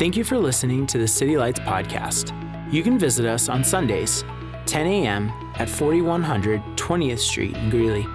[0.00, 2.32] Thank you for listening to the City Lights podcast.
[2.72, 4.24] You can visit us on Sundays,
[4.64, 5.30] 10 a.m.
[5.56, 8.06] at 4100 20th Street in Greeley.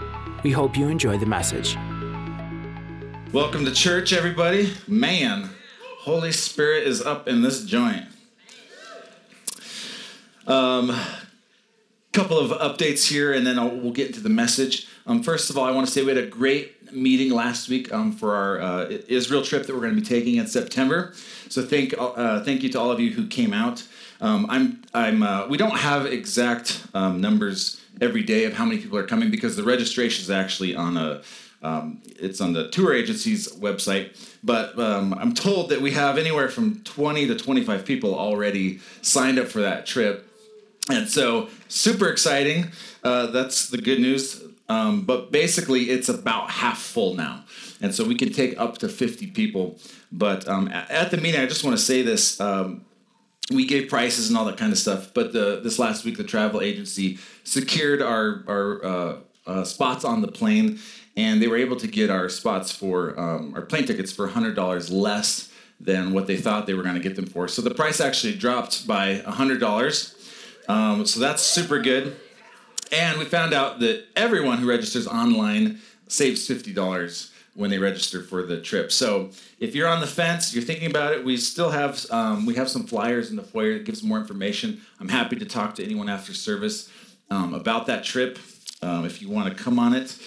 [0.42, 1.78] We hope you enjoy the message.
[3.32, 4.74] Welcome to church, everybody.
[4.88, 5.52] Man,
[6.00, 8.08] Holy Spirit is up in this joint.
[10.48, 11.00] Um,
[12.14, 14.88] couple of updates here, and then I'll, we'll get into the message.
[15.06, 17.94] Um, first of all, I want to say we had a great meeting last week
[17.94, 21.14] um, for our uh, Israel trip that we're going to be taking in September.
[21.50, 23.86] So thank uh, thank you to all of you who came out.
[24.22, 28.82] Um, I'm I'm uh, we don't have exact um, numbers every day of how many
[28.82, 31.22] people are coming because the registration is actually on a
[31.62, 36.48] um, it's on the tour agency's website, but um, I'm told that we have anywhere
[36.48, 40.28] from 20 to 25 people already signed up for that trip.
[40.92, 42.72] And so, super exciting.
[43.04, 44.44] Uh, that's the good news.
[44.68, 47.44] Um, but basically, it's about half full now.
[47.82, 49.78] And so we can take up to 50 people.
[50.12, 52.40] But um, at the meeting, I just want to say this.
[52.40, 52.86] Um,
[53.52, 55.14] we gave prices and all that kind of stuff.
[55.14, 60.22] But the, this last week, the travel agency secured our, our uh, uh, spots on
[60.22, 60.80] the plane.
[61.16, 64.92] And they were able to get our spots for um, our plane tickets for $100
[64.92, 67.48] less than what they thought they were going to get them for.
[67.48, 70.16] So the price actually dropped by $100
[70.68, 72.18] um, so that's super good.
[72.96, 78.44] And we found out that everyone who registers online saves $50 when they register for
[78.44, 78.92] the trip.
[78.92, 82.56] So if you're on the fence, you're thinking about it, we still have um, we
[82.56, 84.82] have some flyers in the foyer that gives more information.
[85.00, 86.90] I'm happy to talk to anyone after service
[87.30, 88.40] um, about that trip.
[88.82, 90.18] Um, if you want to come on it,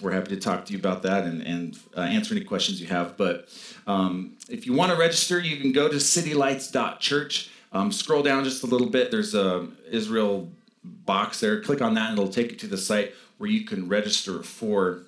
[0.00, 2.86] we're happy to talk to you about that and, and uh, answer any questions you
[2.88, 3.16] have.
[3.16, 3.48] But
[3.86, 7.50] um, if you want to register, you can go to citylights.church.
[7.72, 9.10] Um, scroll down just a little bit.
[9.10, 10.50] There's a Israel
[10.82, 11.60] box there.
[11.60, 15.02] Click on that, and it'll take you to the site where you can register for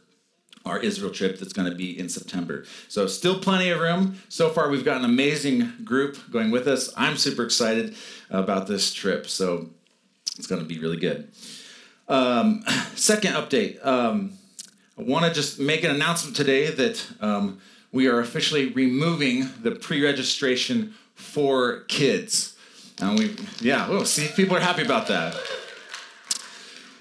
[0.64, 2.64] our Israel trip that's going to be in September.
[2.89, 4.19] So, still plenty of room.
[4.29, 6.92] So far, we've got an amazing group going with us.
[6.97, 7.97] I'm super excited
[8.31, 9.27] about this trip.
[9.27, 9.70] So,
[10.39, 11.31] it's going to be really good.
[12.08, 12.63] Um,
[12.95, 14.35] second update um,
[14.98, 17.61] I want to just make an announcement today that um,
[17.92, 22.57] we are officially removing the pre registration for kids.
[23.01, 25.35] And we, yeah, oh, see, people are happy about that.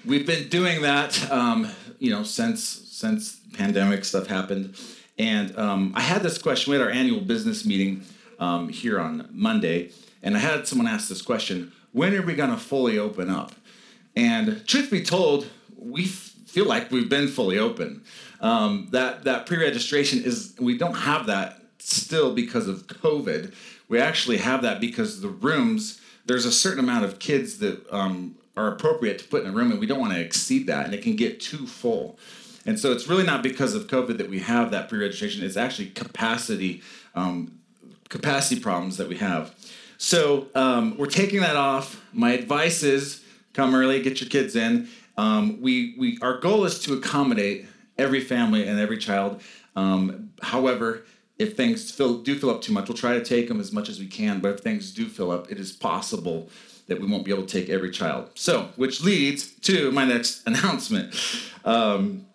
[0.04, 1.70] We've been doing that, um,
[2.00, 4.74] you know, since since pandemic stuff happened.
[5.16, 6.72] And um, I had this question.
[6.72, 8.02] We had our annual business meeting
[8.40, 9.92] um, here on Monday,
[10.22, 13.52] and I had someone ask this question: When are we going to fully open up?
[14.16, 15.46] And truth be told,
[15.76, 18.02] we feel like we've been fully open.
[18.40, 23.54] Um, that that pre-registration is we don't have that still because of COVID.
[23.88, 28.34] We actually have that because the rooms, there's a certain amount of kids that um,
[28.56, 30.94] are appropriate to put in a room, and we don't want to exceed that, and
[30.94, 32.18] it can get too full.
[32.64, 35.44] And so it's really not because of COVID that we have that pre-registration.
[35.44, 36.82] It's actually capacity
[37.14, 37.58] um,
[38.08, 39.54] capacity problems that we have.
[39.98, 42.04] So um, we're taking that off.
[42.12, 44.88] My advice is come early, get your kids in.
[45.16, 47.66] Um, we we our goal is to accommodate
[47.98, 49.40] every family and every child.
[49.76, 51.04] Um, however,
[51.38, 53.88] if things fill, do fill up too much, we'll try to take them as much
[53.88, 54.40] as we can.
[54.40, 56.50] But if things do fill up, it is possible
[56.92, 58.30] that we won't be able to take every child.
[58.34, 61.14] So, which leads to my next announcement.
[61.64, 62.26] Um,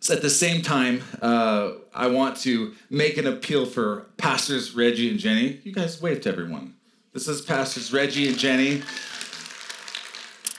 [0.00, 5.10] so at the same time, uh, I want to make an appeal for Pastors Reggie
[5.10, 5.60] and Jenny.
[5.64, 6.74] You guys wave to everyone.
[7.12, 8.82] This is Pastors Reggie and Jenny.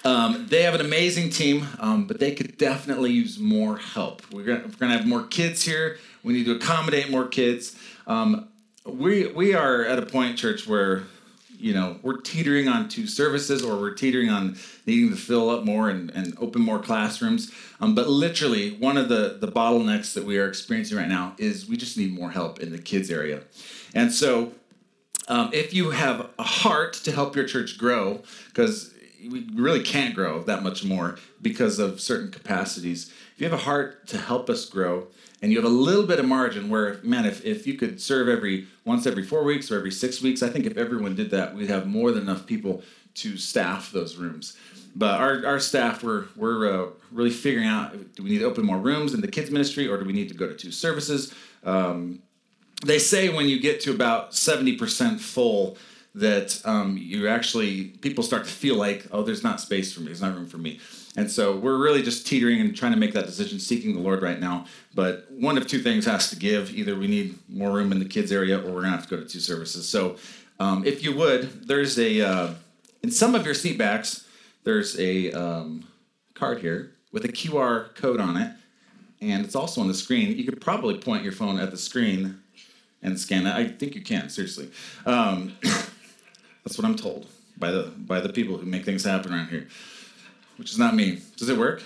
[0.04, 4.22] Um, they have an amazing team, um, but they could definitely use more help.
[4.32, 6.00] We're gonna, we're gonna have more kids here.
[6.24, 7.76] We need to accommodate more kids.
[8.08, 8.48] Um,
[8.86, 11.04] we we are at a point, church, where
[11.62, 15.64] you know we're teetering on two services, or we're teetering on needing to fill up
[15.64, 17.52] more and, and open more classrooms.
[17.80, 21.68] Um, but literally, one of the the bottlenecks that we are experiencing right now is
[21.68, 23.42] we just need more help in the kids area,
[23.94, 24.54] and so.
[25.28, 28.94] Um, if you have a heart to help your church grow, because
[29.30, 33.14] we really can't grow that much more because of certain capacities.
[33.42, 35.08] You have a heart to help us grow,
[35.42, 38.30] and you have a little bit of margin where man if, if you could serve
[38.30, 41.56] every once every four weeks or every six weeks i think if everyone did that
[41.56, 42.84] we'd have more than enough people
[43.16, 44.56] to staff those rooms.
[44.96, 48.64] But our, our staff we're, we're uh, really figuring out do we need to open
[48.64, 51.34] more rooms in the kids ministry or do we need to go to two services?
[51.64, 52.22] Um,
[52.86, 55.78] they say when you get to about 70% full
[56.14, 60.08] that um, you actually people start to feel like oh there's not space for me
[60.08, 60.80] there's not room for me
[61.18, 64.22] and so we're really just teetering and trying to make that decision, seeking the Lord
[64.22, 64.66] right now.
[64.96, 66.72] But one of two things has to give.
[66.72, 69.16] Either we need more room in the kids area or we're going to have to
[69.18, 69.88] go to two services.
[69.88, 70.16] So
[70.60, 72.54] um, if you would, there's a, uh,
[73.04, 74.26] in some of your seat backs,
[74.64, 75.86] there's a um,
[76.34, 78.54] card here with a QR code on it.
[79.20, 80.38] And it's also on the screen.
[80.38, 82.42] You could probably point your phone at the screen
[83.04, 83.54] and scan it.
[83.54, 84.72] I think you can, seriously.
[85.06, 89.48] Um, that's what I'm told by the by the people who make things happen around
[89.48, 89.68] here,
[90.58, 91.22] which is not me.
[91.38, 91.84] Does it work?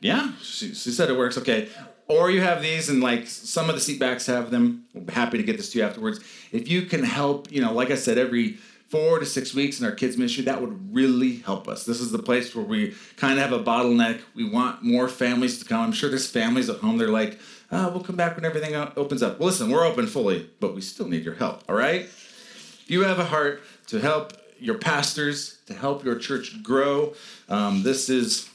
[0.00, 1.38] Yeah, she, she said it works.
[1.38, 1.68] Okay.
[2.08, 4.84] Or you have these, and like some of the seatbacks have them.
[4.94, 6.20] We're happy to get this to you afterwards.
[6.52, 8.58] If you can help, you know, like I said, every
[8.88, 11.84] four to six weeks in our kids ministry, that would really help us.
[11.84, 14.20] This is the place where we kind of have a bottleneck.
[14.34, 15.80] We want more families to come.
[15.80, 16.96] I'm sure there's families at home.
[16.96, 17.40] They're like,
[17.72, 19.40] oh, we'll come back when everything opens up.
[19.40, 21.64] Well, listen, we're open fully, but we still need your help.
[21.68, 22.02] All right.
[22.02, 27.14] If you have a heart to help your pastors, to help your church grow,
[27.48, 28.48] um, this is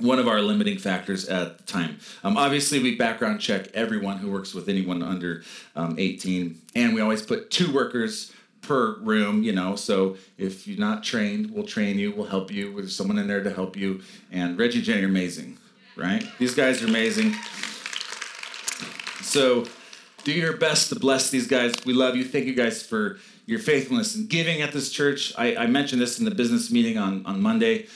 [0.00, 1.98] one of our limiting factors at the time.
[2.22, 5.42] Um, obviously, we background check everyone who works with anyone under
[5.74, 8.32] um, 18, and we always put two workers
[8.62, 9.76] per room, you know.
[9.76, 12.74] So if you're not trained, we'll train you, we'll help you.
[12.74, 14.02] There's someone in there to help you.
[14.30, 15.58] And Reggie and Jenny are amazing,
[15.96, 16.24] right?
[16.38, 17.34] These guys are amazing.
[19.22, 19.66] So
[20.24, 21.74] do your best to bless these guys.
[21.84, 22.24] We love you.
[22.24, 23.18] Thank you guys for
[23.48, 25.32] your faithfulness and giving at this church.
[25.36, 27.88] I, I mentioned this in the business meeting on, on Monday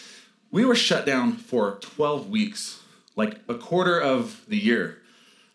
[0.52, 2.80] we were shut down for 12 weeks,
[3.16, 4.98] like a quarter of the year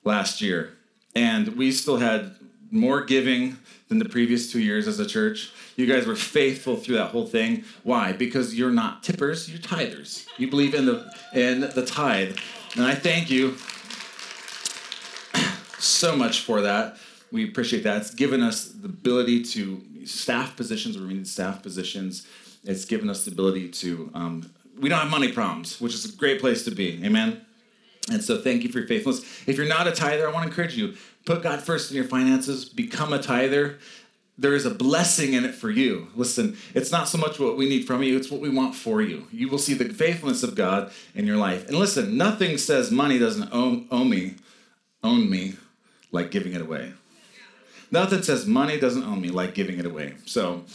[0.03, 0.73] last year.
[1.15, 2.35] And we still had
[2.71, 3.57] more giving
[3.87, 5.53] than the previous two years as a church.
[5.75, 7.63] You guys were faithful through that whole thing.
[7.83, 8.11] Why?
[8.11, 10.27] Because you're not tippers, you're tithers.
[10.37, 12.35] You believe in the in the tithe.
[12.75, 13.55] And I thank you
[15.79, 16.97] so much for that.
[17.31, 17.97] We appreciate that.
[17.97, 22.25] It's given us the ability to staff positions, where we're in staff positions.
[22.63, 26.15] It's given us the ability to um, we don't have money problems, which is a
[26.15, 27.03] great place to be.
[27.03, 27.41] Amen.
[28.11, 29.21] And so thank you for your faithfulness.
[29.47, 30.95] If you're not a tither, I want to encourage you,
[31.25, 33.79] put God first in your finances, become a tither.
[34.37, 36.07] There is a blessing in it for you.
[36.15, 39.01] Listen, it's not so much what we need from you, it's what we want for
[39.01, 39.27] you.
[39.31, 41.67] You will see the faithfulness of God in your life.
[41.67, 44.35] And listen, nothing says money doesn't own, own me,
[45.03, 45.55] own me
[46.11, 46.93] like giving it away.
[47.91, 50.15] Nothing says money doesn't own me like giving it away.
[50.25, 50.65] So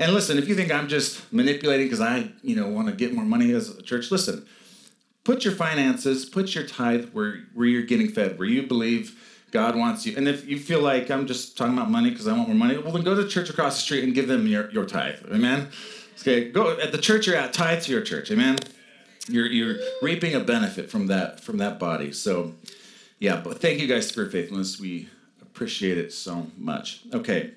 [0.00, 3.12] and listen, if you think I'm just manipulating because I, you know, want to get
[3.12, 4.46] more money as a church, listen.
[5.24, 9.76] Put your finances, put your tithe where where you're getting fed, where you believe God
[9.76, 10.16] wants you.
[10.16, 12.78] And if you feel like I'm just talking about money because I want more money,
[12.78, 15.18] well then go to church across the street and give them your, your tithe.
[15.30, 15.68] Amen.
[16.20, 18.30] Okay, go at the church you're at, tithe to your church.
[18.30, 18.56] Amen.
[19.28, 22.12] You're you're reaping a benefit from that from that body.
[22.12, 22.54] So
[23.18, 24.80] yeah, but thank you guys for your faithfulness.
[24.80, 25.10] We
[25.52, 27.02] appreciate it so much.
[27.12, 27.52] Okay.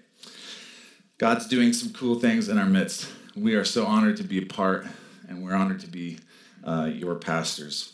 [1.18, 3.10] God's doing some cool things in our midst.
[3.36, 4.86] We are so honored to be a part,
[5.28, 6.20] and we're honored to be
[6.64, 7.94] uh, your pastors.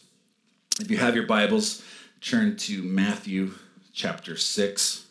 [0.79, 1.83] If you have your Bibles,
[2.21, 3.51] turn to Matthew
[3.93, 5.05] chapter 6.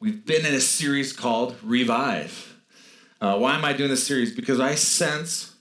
[0.00, 2.56] We've been in a series called Revive.
[3.20, 4.34] Uh, why am I doing this series?
[4.34, 5.54] Because I sense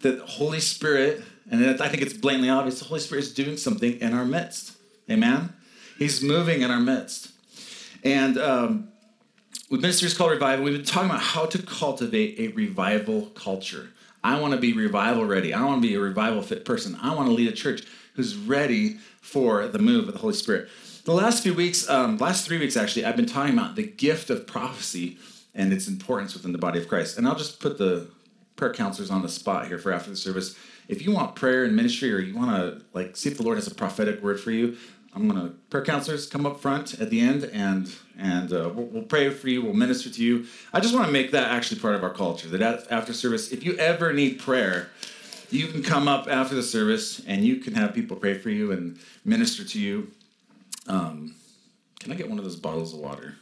[0.00, 3.56] that the Holy Spirit, and I think it's blatantly obvious, the Holy Spirit is doing
[3.56, 4.76] something in our midst.
[5.10, 5.52] Amen?
[5.98, 7.32] He's moving in our midst.
[8.04, 8.88] And um,
[9.70, 10.64] a series called Revival.
[10.64, 13.90] We've been talking about how to cultivate a revival culture.
[14.22, 15.54] I want to be revival ready.
[15.54, 16.96] I want to be a revival fit person.
[17.00, 17.82] I want to lead a church
[18.14, 20.68] who's ready for the move of the Holy Spirit.
[21.04, 24.30] The last few weeks, um, last three weeks actually, I've been talking about the gift
[24.30, 25.18] of prophecy
[25.54, 27.16] and its importance within the body of Christ.
[27.16, 28.08] And I'll just put the
[28.56, 30.56] prayer counselors on the spot here for after the service.
[30.88, 33.58] If you want prayer and ministry, or you want to like see if the Lord
[33.58, 34.76] has a prophetic word for you,
[35.16, 39.02] I'm gonna prayer counselors come up front at the end and and uh, we'll, we'll,
[39.02, 39.62] pray for you.
[39.62, 40.46] We'll minister to you.
[40.74, 42.48] I just want to make that actually part of our culture.
[42.48, 44.90] That after service, if you ever need prayer,
[45.50, 48.72] you can come up after the service and you can have people pray for you
[48.72, 50.10] and minister to you.
[50.86, 51.34] Um,
[51.98, 53.36] can I get one of those bottles of water?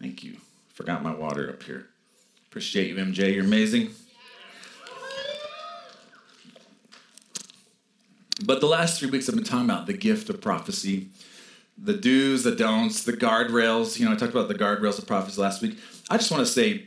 [0.00, 0.38] Thank you.
[0.74, 1.86] Forgot my water up here.
[2.48, 3.32] Appreciate you, MJ.
[3.34, 3.90] You're amazing.
[8.44, 11.08] But the last three weeks I've been talking about the gift of prophecy,
[11.78, 13.98] the do's, the don'ts, the guardrails.
[13.98, 15.78] You know, I talked about the guardrails of prophecy last week.
[16.10, 16.86] I just want to say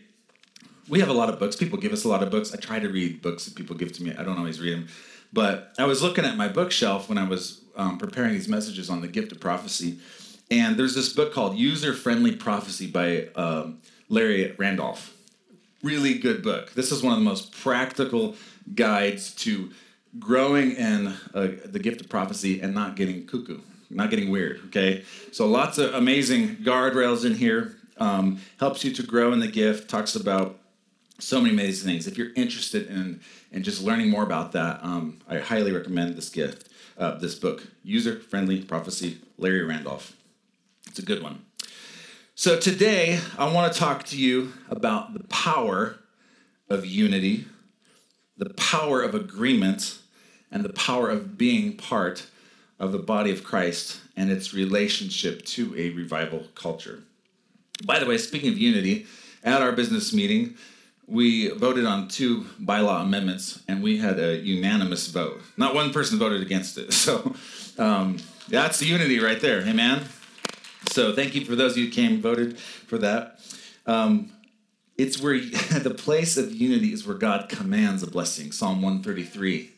[0.87, 1.55] we have a lot of books.
[1.55, 2.53] People give us a lot of books.
[2.53, 4.13] I try to read books that people give to me.
[4.15, 4.87] I don't always read them.
[5.33, 9.01] But I was looking at my bookshelf when I was um, preparing these messages on
[9.01, 9.99] the gift of prophecy.
[10.51, 15.13] And there's this book called User Friendly Prophecy by um, Larry Randolph.
[15.81, 16.73] Really good book.
[16.73, 18.35] This is one of the most practical
[18.73, 19.71] guides to
[20.19, 24.61] growing in uh, the gift of prophecy and not getting cuckoo, not getting weird.
[24.67, 27.77] Okay, so lots of amazing guardrails in here.
[27.97, 29.89] Um, helps you to grow in the gift.
[29.89, 30.59] Talks about
[31.17, 32.07] so many amazing things.
[32.07, 36.29] If you're interested in in just learning more about that, um, I highly recommend this
[36.29, 36.67] gift,
[36.97, 40.15] uh, this book, User Friendly Prophecy, Larry Randolph.
[40.87, 41.45] It's a good one.
[42.35, 45.99] So today I want to talk to you about the power
[46.69, 47.45] of unity,
[48.37, 49.99] the power of agreement,
[50.51, 52.27] and the power of being part
[52.79, 57.03] of the body of Christ and its relationship to a revival culture.
[57.85, 59.05] By the way, speaking of unity,
[59.43, 60.55] at our business meeting,
[61.07, 65.41] we voted on two bylaw amendments and we had a unanimous vote.
[65.55, 66.93] Not one person voted against it.
[67.05, 67.35] So
[67.77, 68.17] um,
[68.49, 69.61] that's the unity right there.
[69.61, 70.05] Amen.
[70.89, 73.39] So thank you for those of you who came voted for that.
[73.85, 74.31] Um,
[74.97, 78.51] it's where the place of unity is where God commands a blessing.
[78.51, 79.74] Psalm 133.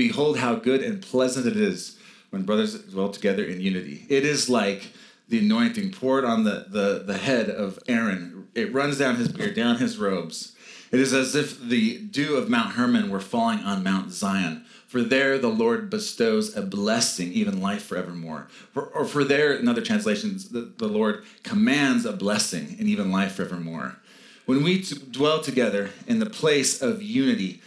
[0.00, 1.98] Behold how good and pleasant it is
[2.30, 4.06] when brothers dwell together in unity.
[4.08, 4.92] It is like
[5.28, 8.48] the anointing poured on the, the, the head of Aaron.
[8.54, 10.56] It runs down his beard, down his robes.
[10.90, 14.64] It is as if the dew of Mount Hermon were falling on Mount Zion.
[14.86, 18.48] For there the Lord bestows a blessing, even life forevermore.
[18.72, 23.12] For, or for there, in other translations, the, the Lord commands a blessing and even
[23.12, 23.98] life forevermore.
[24.46, 27.60] When we t- dwell together in the place of unity,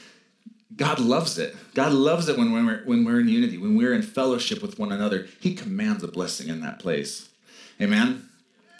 [0.75, 1.55] God loves it.
[1.73, 4.91] God loves it when we're, when we're in unity, when we're in fellowship with one
[4.91, 5.27] another.
[5.39, 7.29] He commands a blessing in that place.
[7.81, 8.29] Amen.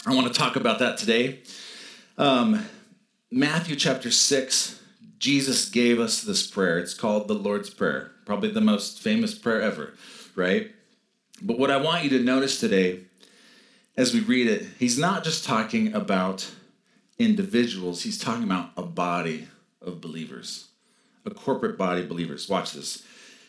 [0.06, 1.40] I want to talk about that today.
[2.18, 2.66] Um,
[3.32, 4.80] Matthew chapter 6,
[5.18, 6.78] Jesus gave us this prayer.
[6.78, 9.94] It's called the Lord's Prayer, probably the most famous prayer ever,
[10.36, 10.72] right?
[11.42, 13.02] But what I want you to notice today
[13.96, 16.50] as we read it, he's not just talking about
[17.20, 19.48] individuals, he's talking about a body
[19.82, 20.68] of believers,
[21.26, 22.50] a corporate body of believers.
[22.50, 23.04] Watch this.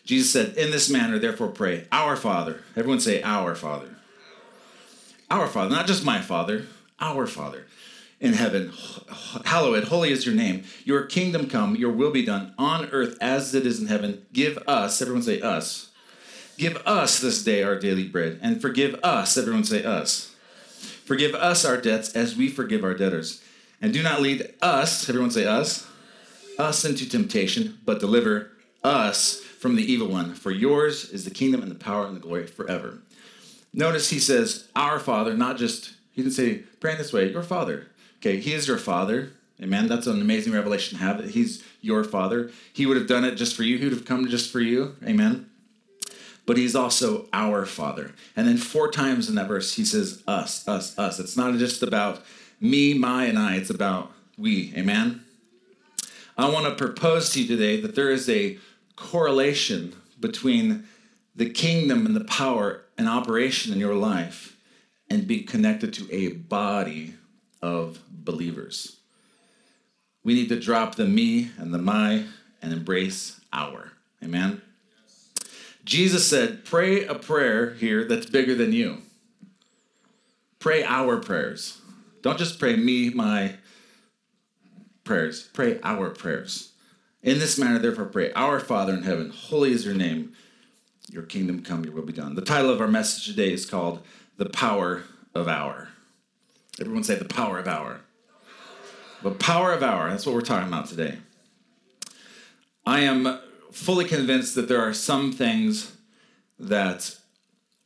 [0.04, 2.62] Jesus said, In this manner, therefore, pray, Our Father.
[2.76, 3.96] Everyone say, Our Father.
[5.30, 6.66] Our Father, not just my Father,
[7.00, 7.66] our Father
[8.20, 8.72] in heaven.
[9.44, 10.64] Hallowed, holy is your name.
[10.84, 14.24] Your kingdom come, your will be done on earth as it is in heaven.
[14.32, 15.90] Give us, everyone say us.
[16.56, 20.34] Give us this day our daily bread, and forgive us, everyone say us.
[21.04, 23.42] Forgive us our debts as we forgive our debtors.
[23.82, 25.86] And do not lead us, everyone say us,
[26.58, 28.50] us into temptation, but deliver
[28.82, 30.34] us from the evil one.
[30.34, 32.98] For yours is the kingdom and the power and the glory forever.
[33.72, 37.88] Notice he says, Our Father, not just, he didn't say, praying this way, your Father.
[38.18, 39.32] Okay, he is your Father.
[39.62, 39.88] Amen.
[39.88, 42.50] That's an amazing revelation to have that he's your Father.
[42.72, 44.96] He would have done it just for you, he would have come just for you.
[45.04, 45.50] Amen.
[46.46, 48.12] But he's also our Father.
[48.36, 51.18] And then four times in that verse, he says, Us, us, us.
[51.18, 52.22] It's not just about
[52.60, 54.72] me, my, and I, it's about we.
[54.76, 55.23] Amen.
[56.36, 58.58] I want to propose to you today that there is a
[58.96, 60.84] correlation between
[61.36, 64.56] the kingdom and the power and operation in your life
[65.08, 67.14] and be connected to a body
[67.62, 68.96] of believers.
[70.24, 72.24] We need to drop the me and the my
[72.60, 73.92] and embrace our.
[74.22, 74.62] Amen.
[75.84, 79.02] Jesus said, Pray a prayer here that's bigger than you.
[80.58, 81.80] Pray our prayers.
[82.22, 83.56] Don't just pray me, my
[85.04, 85.48] prayers.
[85.52, 86.72] Pray our prayers.
[87.22, 90.32] In this manner, therefore, pray, Our Father in heaven, holy is your name.
[91.10, 92.34] Your kingdom come, your will be done.
[92.34, 94.02] The title of our message today is called
[94.36, 95.88] The Power of Our.
[96.80, 98.00] Everyone say the power of our.
[99.22, 100.10] The power of our.
[100.10, 101.18] That's what we're talking about today.
[102.84, 103.38] I am
[103.70, 105.96] fully convinced that there are some things
[106.58, 107.16] that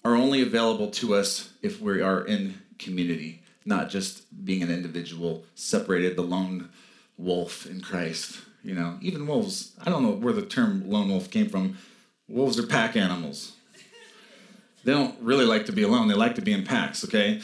[0.04, 5.44] are only available to us if we are in community, not just being an individual,
[5.54, 6.70] separated, the lone
[7.18, 8.38] wolf in Christ.
[8.62, 11.78] You know, even wolves, I don't know where the term lone wolf came from.
[12.28, 13.52] Wolves are pack animals.
[14.84, 17.40] They don't really like to be alone, they like to be in packs, okay?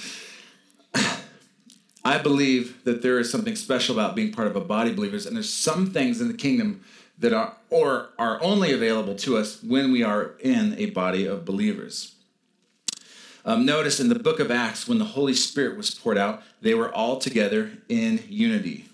[2.04, 5.26] I believe that there is something special about being part of a body of believers,
[5.26, 6.82] and there's some things in the kingdom
[7.18, 11.44] that are or are only available to us when we are in a body of
[11.44, 12.14] believers.
[13.44, 16.74] Um, notice in the book of Acts, when the Holy Spirit was poured out, they
[16.74, 18.86] were all together in unity.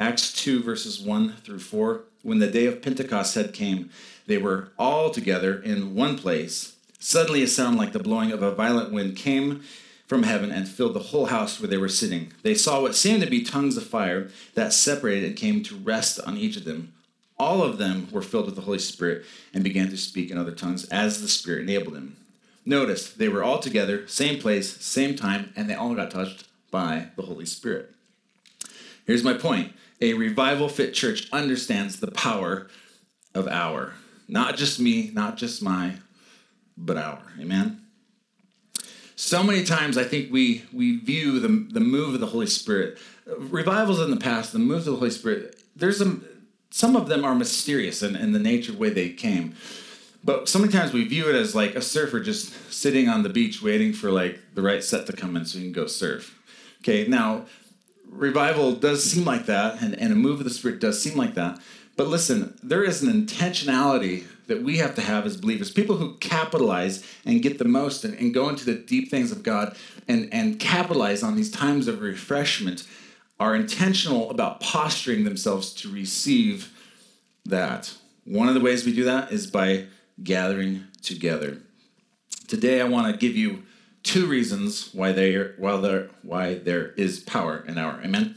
[0.00, 2.00] Acts 2, verses 1 through 4.
[2.22, 3.90] When the day of Pentecost had came,
[4.26, 6.74] they were all together in one place.
[6.98, 9.62] Suddenly, a sound like the blowing of a violent wind came
[10.06, 12.32] from heaven and filled the whole house where they were sitting.
[12.42, 16.18] They saw what seemed to be tongues of fire that separated and came to rest
[16.26, 16.94] on each of them.
[17.38, 20.52] All of them were filled with the Holy Spirit and began to speak in other
[20.52, 22.16] tongues as the Spirit enabled them.
[22.64, 27.08] Notice they were all together, same place, same time, and they all got touched by
[27.16, 27.94] the Holy Spirit.
[29.06, 32.68] Here's my point a revival fit church understands the power
[33.34, 33.94] of our.
[34.28, 35.96] Not just me, not just my,
[36.76, 37.22] but our.
[37.38, 37.80] Amen?
[39.20, 42.98] so many times I think we we view the the move of the Holy Spirit,
[43.26, 45.62] revivals in the past, the moves of the Holy Spirit.
[45.76, 46.24] There's some
[46.70, 49.54] some of them are mysterious in, in the nature of way they came,
[50.24, 53.28] but so many times we view it as like a surfer just sitting on the
[53.28, 56.38] beach waiting for like the right set to come in so you can go surf.
[56.80, 57.44] Okay, now
[58.10, 61.34] revival does seem like that, and, and a move of the Spirit does seem like
[61.34, 61.58] that.
[61.96, 65.70] But listen, there is an intentionality that we have to have as believers.
[65.70, 69.42] People who capitalize and get the most and, and go into the deep things of
[69.42, 69.76] God
[70.08, 72.86] and, and capitalize on these times of refreshment
[73.38, 76.72] are intentional about posturing themselves to receive
[77.44, 77.94] that.
[78.24, 79.86] One of the ways we do that is by
[80.22, 81.58] gathering together.
[82.48, 83.62] Today I want to give you
[84.02, 88.36] two reasons why there why there why there is power in our amen.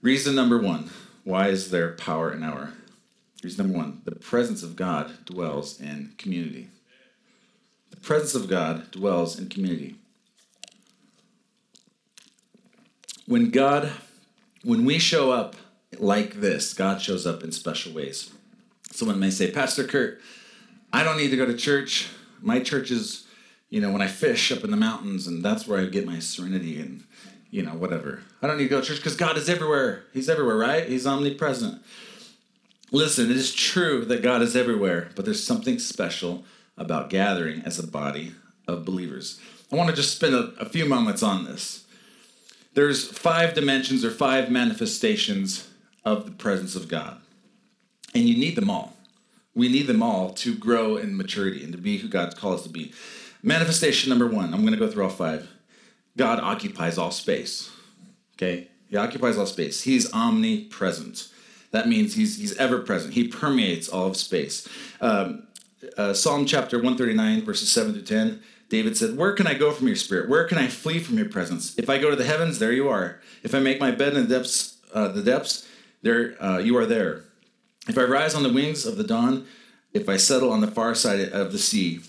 [0.00, 0.90] Reason number one,
[1.24, 2.72] why is there power in our?
[3.42, 6.68] Reason number one, the presence of God dwells in community.
[7.90, 9.96] The presence of God dwells in community.
[13.26, 13.92] When God,
[14.64, 15.56] when we show up
[15.98, 18.32] like this, God shows up in special ways.
[18.90, 20.20] Someone may say, Pastor Kurt,
[20.92, 22.08] I don't need to go to church.
[22.40, 23.26] My church is,
[23.72, 26.18] you know, when I fish up in the mountains, and that's where I get my
[26.18, 27.04] serenity and,
[27.50, 28.22] you know, whatever.
[28.42, 30.04] I don't need to go to church because God is everywhere.
[30.12, 30.86] He's everywhere, right?
[30.86, 31.82] He's omnipresent.
[32.90, 36.44] Listen, it is true that God is everywhere, but there's something special
[36.76, 38.34] about gathering as a body
[38.68, 39.40] of believers.
[39.72, 41.86] I want to just spend a, a few moments on this.
[42.74, 45.70] There's five dimensions or five manifestations
[46.04, 47.22] of the presence of God,
[48.14, 48.92] and you need them all
[49.54, 52.62] we need them all to grow in maturity and to be who God's called us
[52.64, 52.92] to be.
[53.42, 55.48] Manifestation number one, I'm going to go through all five.
[56.16, 57.70] God occupies all space.
[58.36, 58.68] Okay?
[58.88, 59.82] He occupies all space.
[59.82, 61.28] He's omnipresent.
[61.70, 63.14] That means he's, he's ever present.
[63.14, 64.68] He permeates all of space.
[65.00, 65.46] Um,
[65.96, 69.86] uh, Psalm chapter 139, verses 7 to 10, David said, Where can I go from
[69.86, 70.28] your spirit?
[70.28, 71.76] Where can I flee from your presence?
[71.78, 73.20] If I go to the heavens, there you are.
[73.42, 75.66] If I make my bed in the depths, uh, the depths,
[76.02, 77.24] there uh, you are there.
[77.88, 79.46] If I rise on the wings of the dawn,
[79.92, 82.00] if I settle on the far side of the sea,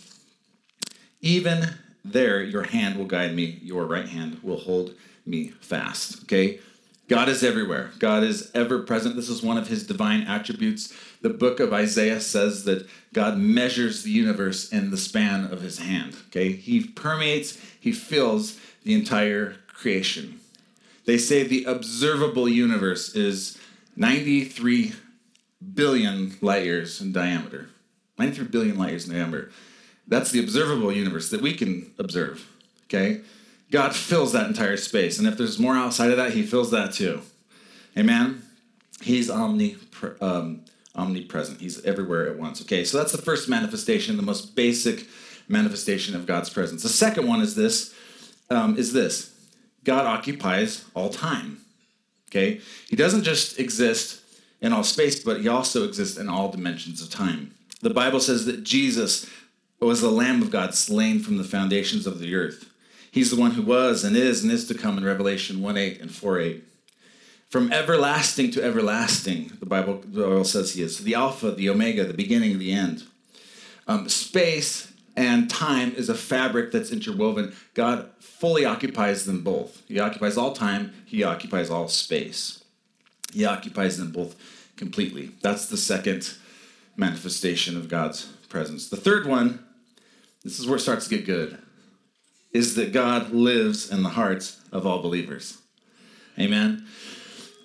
[1.23, 1.73] even
[2.05, 4.93] there your hand will guide me, your right hand will hold
[5.25, 6.23] me fast.
[6.23, 6.59] Okay?
[7.07, 7.91] God is everywhere.
[7.99, 9.15] God is ever present.
[9.15, 10.93] This is one of his divine attributes.
[11.21, 15.79] The book of Isaiah says that God measures the universe in the span of his
[15.79, 16.15] hand.
[16.27, 16.51] Okay?
[16.51, 20.39] He permeates, he fills the entire creation.
[21.05, 23.57] They say the observable universe is
[23.95, 24.93] 93
[25.73, 27.69] billion light years in diameter.
[28.17, 29.51] 93 billion light years in diameter.
[30.07, 32.47] That's the observable universe that we can observe.
[32.85, 33.21] Okay?
[33.71, 35.17] God fills that entire space.
[35.17, 37.21] And if there's more outside of that, He fills that too.
[37.97, 38.43] Amen?
[39.01, 39.77] He's omni,
[40.21, 40.61] um,
[40.95, 41.61] omnipresent.
[41.61, 42.61] He's everywhere at once.
[42.61, 45.07] Okay, so that's the first manifestation, the most basic
[45.47, 46.83] manifestation of God's presence.
[46.83, 47.93] The second one is this:
[48.49, 49.33] um, is this
[49.83, 51.59] God occupies all time.
[52.29, 54.21] Okay, He doesn't just exist
[54.63, 57.53] in all space, but he also exists in all dimensions of time.
[57.81, 59.29] The Bible says that Jesus
[59.85, 62.69] was the Lamb of God slain from the foundations of the earth.
[63.11, 66.01] He's the one who was and is and is to come in Revelation 1 8
[66.01, 66.63] and 4 8.
[67.49, 70.99] From everlasting to everlasting, the Bible, the Bible says he is.
[70.99, 73.03] The Alpha, the Omega, the beginning, the end.
[73.87, 77.53] Um, space and time is a fabric that's interwoven.
[77.75, 79.83] God fully occupies them both.
[79.87, 82.63] He occupies all time, he occupies all space.
[83.31, 84.35] He occupies them both
[84.75, 85.31] completely.
[85.41, 86.33] That's the second
[86.97, 88.89] manifestation of God's presence.
[88.89, 89.63] The third one,
[90.43, 91.57] this is where it starts to get good,
[92.51, 95.57] is that God lives in the hearts of all believers.
[96.39, 96.85] Amen.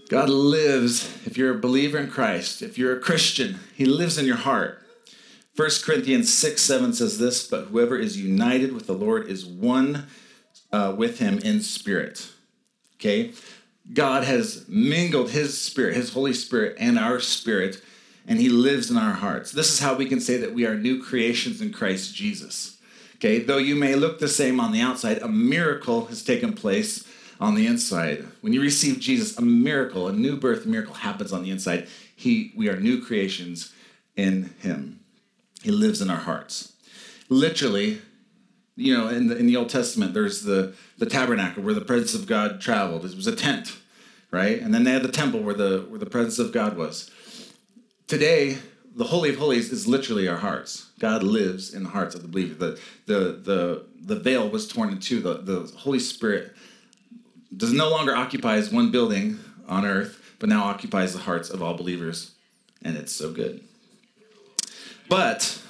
[0.08, 4.24] God lives, if you're a believer in Christ, if you're a Christian, He lives in
[4.24, 4.82] your heart.
[5.56, 10.06] 1 Corinthians 6 7 says this, but whoever is united with the Lord is one
[10.72, 12.30] uh, with Him in spirit.
[12.94, 13.32] Okay?
[13.92, 17.80] God has mingled his spirit, his Holy Spirit, and our spirit,
[18.28, 19.50] and he lives in our hearts.
[19.50, 22.78] This is how we can say that we are new creations in Christ Jesus.
[23.16, 27.08] Okay, though you may look the same on the outside, a miracle has taken place
[27.40, 28.26] on the inside.
[28.42, 31.88] When you receive Jesus, a miracle, a new birth miracle happens on the inside.
[32.14, 33.72] He, we are new creations
[34.14, 35.00] in him.
[35.62, 36.74] He lives in our hearts.
[37.28, 38.00] Literally,
[38.76, 42.14] you know, in the, in the Old Testament, there's the, the tabernacle where the presence
[42.14, 43.04] of God traveled.
[43.04, 43.76] It was a tent,
[44.30, 44.60] right?
[44.60, 47.10] And then they had the temple where the where the presence of God was.
[48.08, 48.56] Today,
[48.96, 50.86] the Holy of Holies is literally our hearts.
[50.98, 52.54] God lives in the hearts of the believer.
[52.54, 55.20] The the the the veil was torn in two.
[55.20, 56.54] The, the Holy Spirit
[57.54, 61.74] does no longer occupies one building on earth, but now occupies the hearts of all
[61.74, 62.32] believers.
[62.80, 63.62] And it's so good.
[65.10, 65.60] But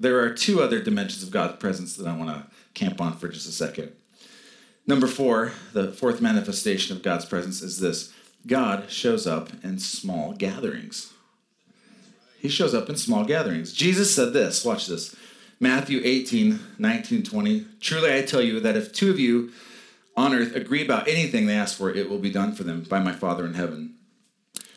[0.00, 3.28] there are two other dimensions of God's presence that I want to camp on for
[3.28, 3.92] just a second.
[4.88, 8.12] Number four, the fourth manifestation of God's presence is this
[8.44, 11.12] God shows up in small gatherings.
[12.46, 13.72] He shows up in small gatherings.
[13.72, 15.16] Jesus said this, watch this.
[15.58, 17.66] Matthew 18, 19, 20.
[17.80, 19.50] Truly I tell you that if two of you
[20.16, 23.00] on earth agree about anything they ask for, it will be done for them by
[23.00, 23.96] my Father in heaven.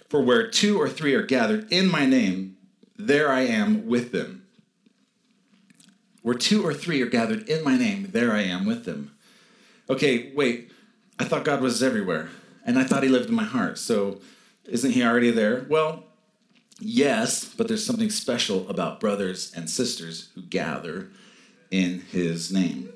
[0.10, 2.58] For where two or three are gathered in my name,
[2.98, 4.48] there I am with them.
[6.24, 9.12] Where two or three are gathered in my name, there I am with them.
[9.88, 10.72] Okay, wait.
[11.20, 12.30] I thought God was everywhere,
[12.66, 13.78] and I thought He lived in my heart.
[13.78, 14.22] So,
[14.66, 15.68] isn't He already there?
[15.70, 16.06] Well,
[16.80, 21.10] yes, but there's something special about brothers and sisters who gather
[21.72, 22.90] in His name.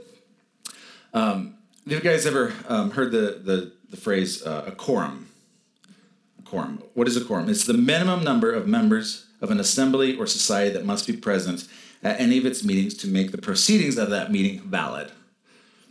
[1.13, 5.29] Um, have you guys ever um, heard the, the, the phrase uh, a quorum?
[6.39, 6.81] A quorum.
[6.93, 7.49] What is a quorum?
[7.49, 11.67] It's the minimum number of members of an assembly or society that must be present
[12.01, 15.11] at any of its meetings to make the proceedings of that meeting valid.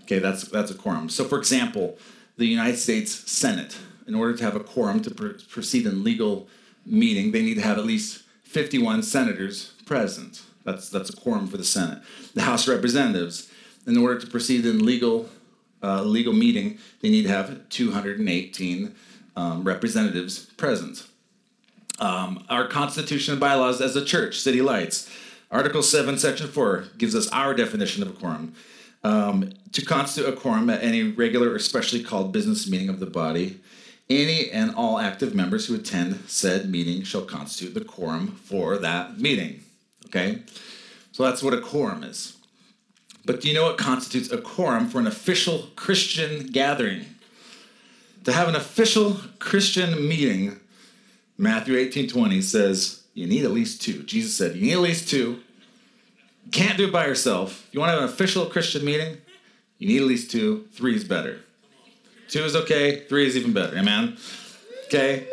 [0.02, 1.08] Okay, that's that's a quorum.
[1.08, 1.98] So, for example,
[2.36, 6.48] the United States Senate, in order to have a quorum to pr- proceed in legal
[6.84, 10.42] meeting, they need to have at least 51 senators present.
[10.64, 12.02] That's that's a quorum for the Senate.
[12.34, 13.50] The House of Representatives,
[13.86, 15.28] in order to proceed in legal
[15.82, 18.94] uh, legal meeting, they need to have 218
[19.36, 21.06] um, representatives present.
[21.98, 25.10] Um, our constitution and bylaws as a church, City Lights,
[25.50, 28.54] Article 7, Section 4 gives us our definition of a quorum.
[29.04, 33.06] Um, to constitute a quorum at any regular or specially called business meeting of the
[33.06, 33.60] body,
[34.20, 39.18] any and all active members who attend said meeting shall constitute the quorum for that
[39.18, 39.62] meeting.
[40.06, 40.42] Okay?
[41.12, 42.36] So that's what a quorum is.
[43.24, 47.04] But do you know what constitutes a quorum for an official Christian gathering?
[48.24, 50.58] To have an official Christian meeting,
[51.38, 54.02] Matthew 18 20 says, you need at least two.
[54.04, 55.40] Jesus said, you need at least two.
[56.50, 57.68] can't do it by yourself.
[57.72, 59.18] You want to have an official Christian meeting?
[59.78, 60.66] You need at least two.
[60.72, 61.40] Three is better.
[62.32, 63.00] Two is okay.
[63.00, 63.76] Three is even better.
[63.76, 64.16] Amen?
[64.86, 65.26] Okay?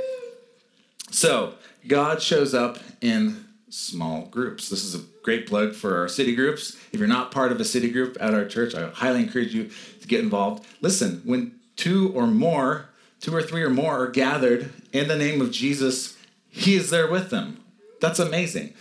[1.11, 1.53] So,
[1.87, 4.67] God shows up in small groups.
[4.67, 6.75] This is a great plug for our city groups.
[6.91, 9.69] If you're not part of a city group at our church, I highly encourage you
[10.01, 10.67] to get involved.
[10.81, 12.89] Listen, when two or more,
[13.21, 16.17] two or three or more are gathered in the name of Jesus,
[16.49, 17.63] He is there with them.
[18.01, 18.73] That's amazing.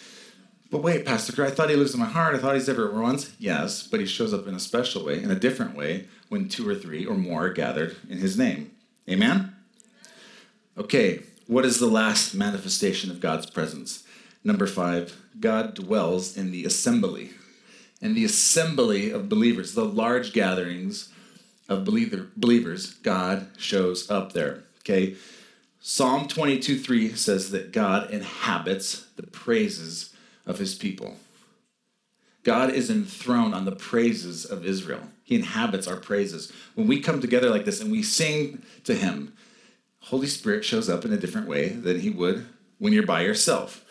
[0.72, 2.34] But wait, Pastor I thought he lives in my heart.
[2.34, 3.32] I thought he's everywhere once.
[3.38, 6.68] Yes, but he shows up in a special way, in a different way, when two
[6.68, 8.70] or three or more are gathered in his name.
[9.08, 9.54] Amen?
[10.76, 14.04] Okay, what is the last manifestation of God's presence?
[14.44, 17.30] Number five, God dwells in the assembly.
[18.00, 21.12] In the assembly of believers, the large gatherings
[21.68, 24.62] of believer, believers, God shows up there.
[24.80, 25.16] Okay?
[25.80, 30.14] Psalm 22 3 says that God inhabits the praises
[30.46, 31.16] of his people.
[32.44, 35.08] God is enthroned on the praises of Israel.
[35.28, 36.50] He inhabits our praises.
[36.74, 39.34] When we come together like this and we sing to him,
[40.04, 42.46] Holy Spirit shows up in a different way than he would
[42.78, 43.84] when you're by yourself.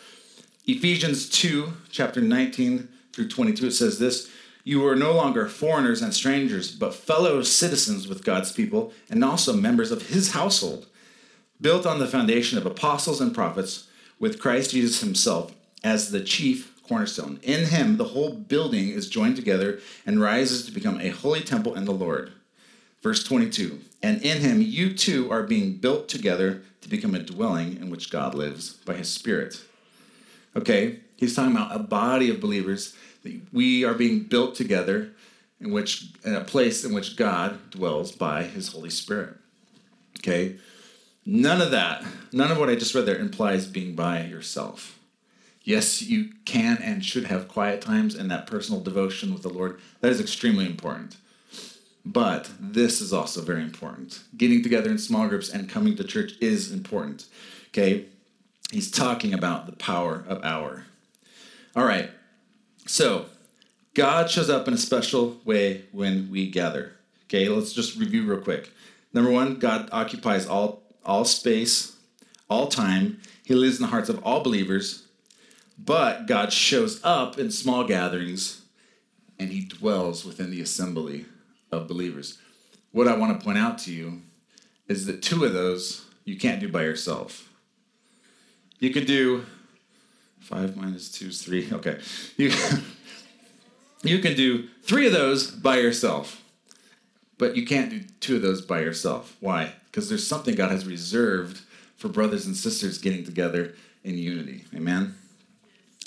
[0.66, 4.28] Ephesians 2, chapter 19 through 22, it says this
[4.64, 9.52] You are no longer foreigners and strangers, but fellow citizens with God's people and also
[9.52, 10.88] members of his household,
[11.60, 13.86] built on the foundation of apostles and prophets,
[14.18, 17.38] with Christ Jesus himself as the chief cornerstone.
[17.42, 21.74] In him, the whole building is joined together and rises to become a holy temple
[21.74, 22.32] in the Lord.
[23.02, 27.76] Verse 22 And in him, you too are being built together to become a dwelling
[27.76, 29.62] in which God lives by his Spirit.
[30.56, 35.12] Okay, he's talking about a body of believers that we are being built together
[35.60, 39.36] in which in a place in which God dwells by his Holy Spirit.
[40.18, 40.56] Okay?
[41.26, 44.97] None of that, none of what I just read there implies being by yourself.
[45.68, 49.78] Yes, you can and should have quiet times and that personal devotion with the Lord.
[50.00, 51.18] That is extremely important.
[52.06, 54.22] But this is also very important.
[54.34, 57.26] Getting together in small groups and coming to church is important.
[57.68, 58.06] Okay?
[58.70, 60.86] He's talking about the power of our.
[61.76, 62.08] All right.
[62.86, 63.26] So,
[63.92, 66.94] God shows up in a special way when we gather.
[67.26, 68.70] Okay, let's just review real quick.
[69.12, 71.94] Number one, God occupies all, all space,
[72.48, 73.20] all time.
[73.44, 75.07] He lives in the hearts of all believers,
[75.78, 78.62] but God shows up in small gatherings
[79.38, 81.26] and he dwells within the assembly
[81.70, 82.38] of believers.
[82.90, 84.22] What I want to point out to you
[84.88, 87.48] is that two of those you can't do by yourself.
[88.80, 89.46] You could do
[90.40, 91.68] five minus two is three.
[91.72, 92.00] Okay.
[92.36, 92.52] You,
[94.02, 96.42] you can do three of those by yourself,
[97.36, 99.36] but you can't do two of those by yourself.
[99.40, 99.72] Why?
[99.86, 101.60] Because there's something God has reserved
[101.96, 104.64] for brothers and sisters getting together in unity.
[104.74, 105.14] Amen?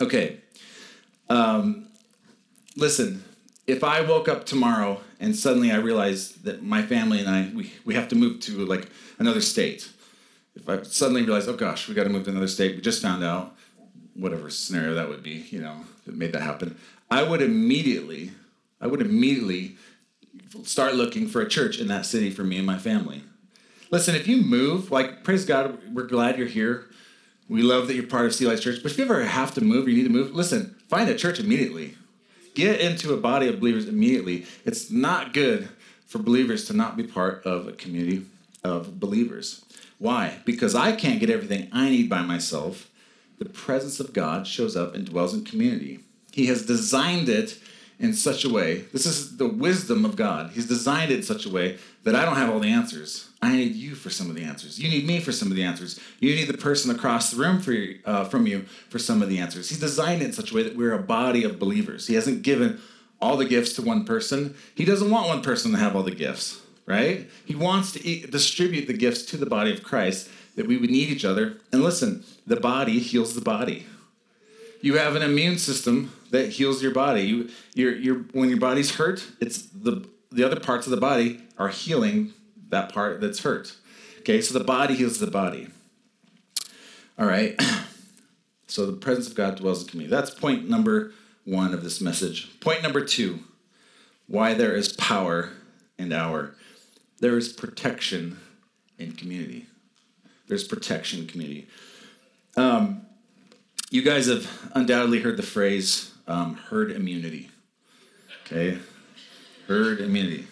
[0.02, 0.40] Okay.
[1.30, 1.88] Um,
[2.76, 3.24] listen,
[3.68, 7.72] if I woke up tomorrow and suddenly I realized that my family and I, we,
[7.86, 9.90] we have to move to like another state,
[10.56, 13.02] if I suddenly realized, oh gosh, we got to move to another state, we just
[13.02, 13.56] found out,
[14.14, 16.78] whatever scenario that would be, you know, that made that happen,
[17.10, 18.32] I would immediately,
[18.82, 19.78] I would immediately
[20.64, 23.24] start looking for a church in that city for me and my family.
[23.90, 26.88] Listen, if you move, like, praise God, we're glad you're here.
[27.52, 29.62] We love that you're part of City Light Church, but if you ever have to
[29.62, 31.96] move or you need to move, listen, find a church immediately.
[32.56, 34.46] Get into a body of believers immediately.
[34.64, 35.68] It's not good
[36.08, 38.26] for believers to not be part of a community
[38.64, 39.66] of believers.
[39.98, 40.40] Why?
[40.46, 42.90] Because I can't get everything I need by myself.
[43.38, 46.00] The presence of God shows up and dwells in community.
[46.32, 47.60] He has designed it
[48.02, 48.80] in such a way.
[48.92, 50.52] This is the wisdom of God.
[50.52, 53.30] He's designed it in such a way that I don't have all the answers.
[53.44, 54.80] I need you for some of the answers.
[54.80, 56.00] You need me for some of the answers.
[56.20, 59.38] You need the person across the room for, uh, from you for some of the
[59.38, 59.70] answers.
[59.70, 62.08] He's designed it in such a way that we're a body of believers.
[62.08, 62.80] He hasn't given
[63.22, 64.56] all the gifts to one person.
[64.74, 67.30] He doesn't want one person to have all the gifts, right?
[67.46, 70.90] He wants to eat, distribute the gifts to the body of Christ that we would
[70.90, 71.58] need each other.
[71.72, 73.86] And listen, the body heals the body.
[74.82, 77.22] You have an immune system that heals your body.
[77.22, 81.42] You, you're, you're, when your body's hurt, it's the, the other parts of the body
[81.58, 82.34] are healing
[82.70, 83.76] that part that's hurt.
[84.20, 85.68] Okay, so the body heals the body.
[87.18, 87.60] All right.
[88.68, 90.16] So the presence of God dwells in community.
[90.16, 91.12] That's point number
[91.44, 92.58] one of this message.
[92.62, 93.42] Point number two
[94.28, 95.50] why there is power
[95.98, 96.56] in our.
[97.20, 98.40] There is protection
[98.98, 99.66] in community.
[100.48, 101.68] There's protection in community.
[102.56, 103.02] Um,
[103.92, 107.52] you guys have undoubtedly heard the phrase um, herd immunity.
[108.46, 108.80] Okay?
[109.68, 110.48] Herd immunity.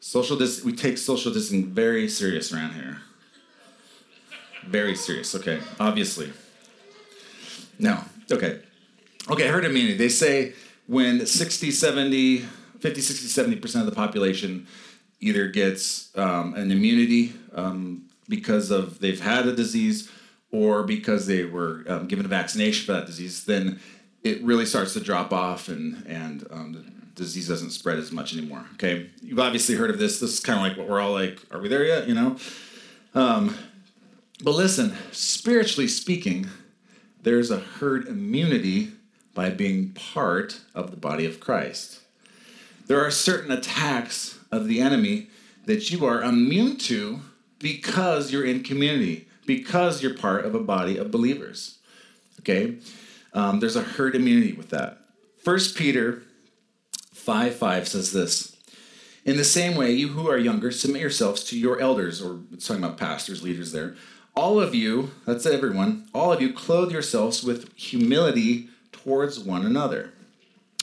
[0.00, 3.00] Social dis- we take social distancing very serious around here.
[4.66, 5.34] Very serious.
[5.34, 6.32] Okay, obviously.
[7.78, 8.00] No.
[8.30, 8.60] Okay.
[9.30, 9.96] Okay, herd immunity.
[9.96, 10.54] They say
[10.86, 12.38] when 60, 70,
[12.80, 14.66] 50, 60, 70% of the population
[15.20, 20.10] either gets um, an immunity um, because of they've had a disease
[20.54, 23.80] or because they were um, given a vaccination for that disease, then
[24.22, 28.64] it really starts to drop off and, and um, disease doesn't spread as much anymore.
[28.74, 30.20] Okay, you've obviously heard of this.
[30.20, 31.40] This is kind of like what we're all like.
[31.50, 32.06] Are we there yet?
[32.06, 32.36] You know.
[33.16, 33.56] Um,
[34.44, 36.46] but listen, spiritually speaking,
[37.22, 38.92] there's a herd immunity
[39.34, 42.00] by being part of the body of Christ.
[42.86, 45.30] There are certain attacks of the enemy
[45.64, 47.20] that you are immune to
[47.58, 51.78] because you're in community, because you're part of a body of believers.
[52.40, 52.78] Okay?
[53.32, 54.98] Um, there's a herd immunity with that.
[55.42, 56.22] First Peter
[57.12, 58.56] 5 5 says this
[59.24, 62.66] In the same way, you who are younger, submit yourselves to your elders, or it's
[62.66, 63.96] talking about pastors, leaders there.
[64.36, 70.12] All of you, that's everyone, all of you clothe yourselves with humility towards one another.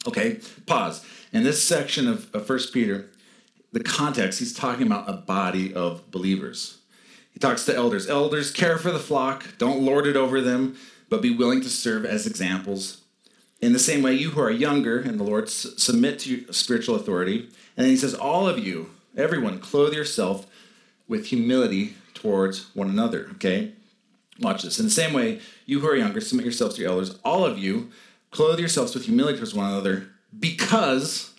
[0.08, 1.06] Okay, pause.
[1.34, 3.10] In this section of, of 1 Peter,
[3.71, 6.81] the context, he's talking about a body of believers.
[7.41, 8.10] Talks to elders.
[8.10, 10.77] Elders, care for the flock, don't lord it over them,
[11.10, 13.01] but be willing to serve as examples
[13.62, 17.41] in the same way, you who are younger in the Lord, submit to spiritual authority.
[17.77, 20.47] And then he says, All of you, everyone, clothe yourself
[21.08, 23.30] with humility towards one another.
[23.34, 23.73] Okay?
[24.39, 24.80] Watch this.
[24.80, 27.19] In the same way, you who are younger, submit yourselves to your elders.
[27.23, 27.91] All of you,
[28.32, 31.32] clothe yourselves with humility towards one another because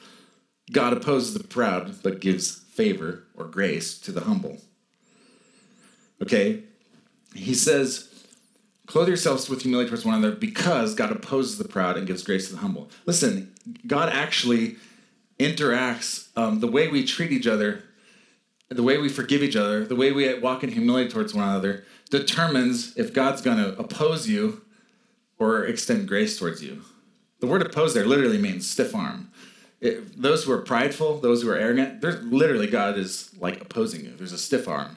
[0.70, 4.58] God opposes the proud but gives favor or grace to the humble.
[6.22, 6.62] Okay?
[7.34, 8.08] He says,
[8.86, 12.48] Clothe yourselves with humility towards one another because God opposes the proud and gives grace
[12.48, 12.90] to the humble.
[13.06, 13.52] Listen,
[13.86, 14.76] God actually
[15.38, 17.84] interacts um, the way we treat each other,
[18.68, 21.84] the way we forgive each other, the way we walk in humility towards one another
[22.10, 24.62] determines if God's going to oppose you
[25.38, 26.82] or extend grace towards you.
[27.40, 29.30] The word oppose there literally means stiff arm.
[29.80, 34.04] It, those who are prideful, those who are arrogant, there's literally God is like opposing
[34.04, 34.12] you.
[34.16, 34.96] There's a stiff arm.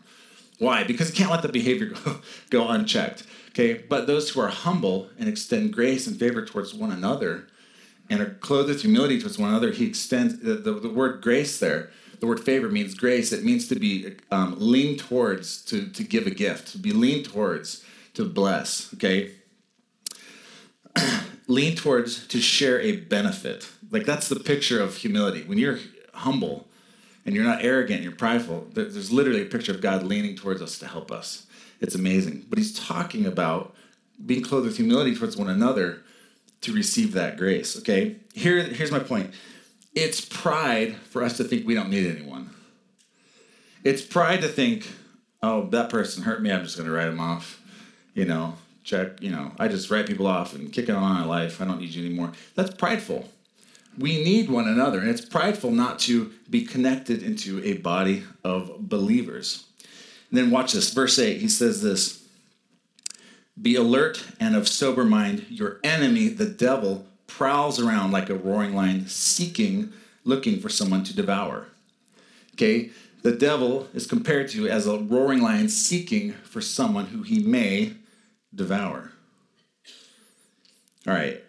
[0.60, 0.84] Why?
[0.84, 3.24] Because you can't let the behavior go, go unchecked.
[3.50, 7.48] Okay, but those who are humble and extend grace and favor towards one another
[8.10, 11.60] and are clothed with humility towards one another, he extends the, the, the word grace
[11.60, 11.90] there.
[12.20, 13.32] The word favor means grace.
[13.32, 17.24] It means to be um, lean towards, to, to give a gift, to be lean
[17.24, 18.94] towards, to bless.
[18.96, 19.32] Okay,
[21.48, 23.70] lean towards to share a benefit.
[23.92, 25.44] Like that's the picture of humility.
[25.44, 25.80] When you're
[26.14, 26.68] humble
[27.26, 28.68] and you're not arrogant, you're prideful.
[28.74, 31.48] There's literally a picture of God leaning towards us to help us.
[31.82, 32.46] It's amazing.
[32.48, 33.76] But he's talking about
[34.24, 36.04] being clothed with humility towards one another
[36.62, 37.78] to receive that grace.
[37.78, 38.18] Okay?
[38.34, 39.34] Here, here's my point.
[39.94, 42.52] It's pride for us to think we don't need anyone.
[43.84, 44.88] It's pride to think,
[45.42, 47.62] oh, that person hurt me, I'm just gonna write them off.
[48.14, 51.26] You know, check, you know, I just write people off and kick it on my
[51.26, 51.62] life.
[51.62, 52.32] I don't need you anymore.
[52.56, 53.30] That's prideful.
[53.98, 58.90] We need one another, and it's prideful not to be connected into a body of
[58.90, 59.66] believers.
[60.30, 62.24] And then watch this, verse 8, he says this
[63.62, 65.46] Be alert and of sober mind.
[65.50, 71.16] Your enemy, the devil, prowls around like a roaring lion, seeking, looking for someone to
[71.16, 71.68] devour.
[72.54, 72.92] Okay?
[73.22, 77.94] The devil is compared to as a roaring lion seeking for someone who he may
[78.54, 79.12] devour.
[81.08, 81.45] All right.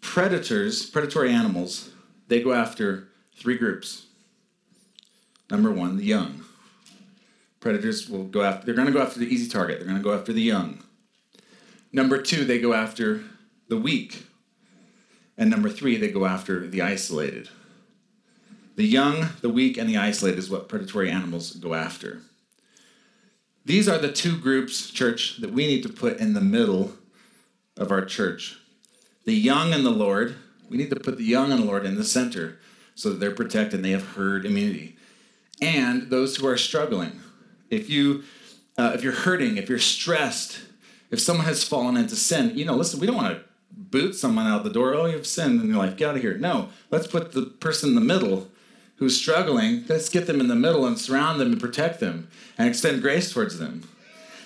[0.00, 1.90] Predators, predatory animals,
[2.28, 4.06] they go after three groups.
[5.50, 6.44] Number one, the young.
[7.60, 9.78] Predators will go after, they're going to go after the easy target.
[9.78, 10.82] They're going to go after the young.
[11.92, 13.24] Number two, they go after
[13.68, 14.26] the weak.
[15.36, 17.48] And number three, they go after the isolated.
[18.76, 22.22] The young, the weak, and the isolated is what predatory animals go after.
[23.64, 26.92] These are the two groups, church, that we need to put in the middle
[27.76, 28.58] of our church.
[29.28, 30.36] The young and the Lord,
[30.70, 32.58] we need to put the young and the Lord in the center
[32.94, 34.96] so that they're protected and they have herd immunity.
[35.60, 37.20] And those who are struggling.
[37.68, 38.22] If you
[38.78, 40.60] uh, if you're hurting, if you're stressed,
[41.10, 44.46] if someone has fallen into sin, you know, listen, we don't want to boot someone
[44.46, 44.94] out the door.
[44.94, 45.98] Oh, you've sinned in your life.
[45.98, 46.38] Get out of here.
[46.38, 48.48] No, let's put the person in the middle
[48.96, 49.84] who's struggling.
[49.90, 53.30] Let's get them in the middle and surround them and protect them and extend grace
[53.30, 53.86] towards them.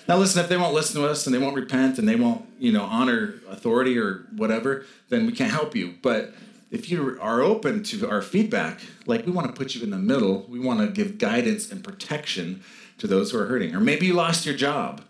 [0.07, 2.45] Now, listen, if they won't listen to us and they won't repent and they won't,
[2.59, 5.95] you know, honor authority or whatever, then we can't help you.
[6.01, 6.33] But
[6.71, 9.97] if you are open to our feedback, like we want to put you in the
[9.97, 12.63] middle, we want to give guidance and protection
[12.97, 13.75] to those who are hurting.
[13.75, 15.01] Or maybe you lost your job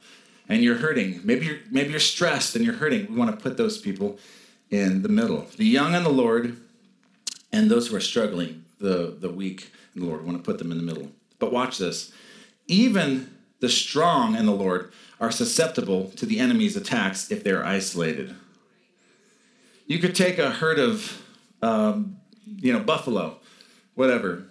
[0.50, 1.22] and you're hurting.
[1.24, 3.08] Maybe you're maybe you're stressed and you're hurting.
[3.10, 4.20] We want to put those people
[4.70, 5.48] in the middle.
[5.58, 6.58] The young and the Lord,
[7.52, 10.22] and those who are struggling, the the weak and the Lord.
[10.22, 11.12] We want to put them in the middle.
[11.40, 12.12] But watch this.
[12.68, 18.36] Even the strong in the Lord are susceptible to the enemy's attacks if they're isolated.
[19.88, 21.24] You could take a herd of,
[21.62, 23.38] um, you know, buffalo,
[23.96, 24.44] whatever,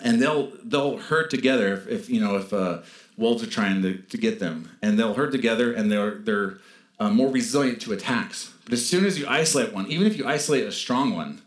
[0.00, 2.82] and they'll they'll herd together if, if you know if uh,
[3.16, 6.58] wolves are trying to, to get them, and they'll herd together, and they're they're
[7.00, 8.52] uh, more resilient to attacks.
[8.62, 11.42] But as soon as you isolate one, even if you isolate a strong one,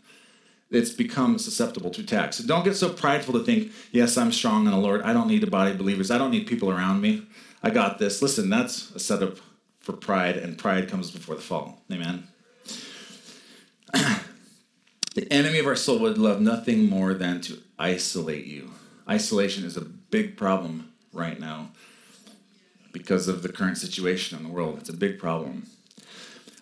[0.70, 2.36] it's become susceptible to attacks.
[2.36, 5.02] So don't get so prideful to think, yes, I'm strong in the Lord.
[5.02, 6.10] I don't need a body of believers.
[6.10, 7.26] I don't need people around me.
[7.62, 8.22] I got this.
[8.22, 9.38] Listen, that's a setup
[9.80, 11.82] for pride, and pride comes before the fall.
[11.92, 12.28] Amen.
[13.92, 18.70] the enemy of our soul would love nothing more than to isolate you.
[19.08, 21.70] Isolation is a big problem right now
[22.92, 24.78] because of the current situation in the world.
[24.78, 25.66] It's a big problem.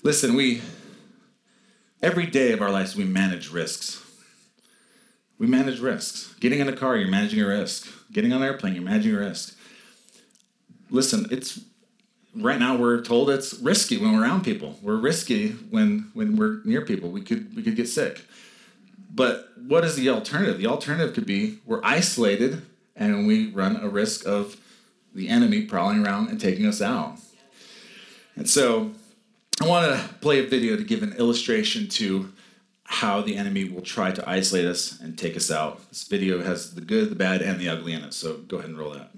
[0.03, 0.63] Listen, we
[2.03, 4.05] every day of our lives we manage risks.
[5.39, 6.35] We manage risks.
[6.41, 7.89] Getting in a car, you're managing a risk.
[8.13, 9.57] Getting on an airplane, you're managing a risk.
[10.91, 11.61] Listen, it's
[12.35, 14.79] right now we're told it's risky when we're around people.
[14.83, 17.11] We're risky when when we're near people.
[17.11, 18.23] We could we could get sick.
[19.15, 20.59] But what is the alternative?
[20.59, 22.63] The alternative could be we're isolated
[22.97, 24.57] and we run a risk of
[25.15, 27.19] the enemy prowling around and taking us out.
[28.37, 28.93] And so
[29.61, 32.33] I want to play a video to give an illustration to
[32.85, 35.87] how the enemy will try to isolate us and take us out.
[35.89, 38.71] This video has the good, the bad, and the ugly in it, so go ahead
[38.71, 39.11] and roll that.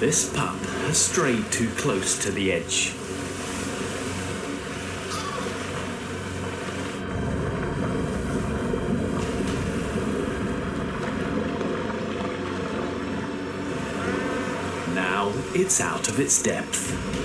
[0.00, 0.54] This pup
[0.84, 2.92] has strayed too close to the edge.
[14.94, 17.19] Now it's out of its depth.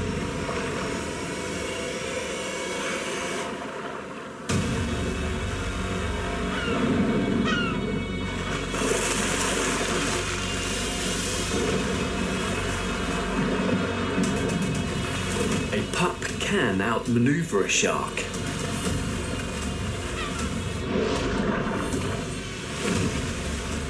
[16.81, 18.23] Outmaneuver a shark.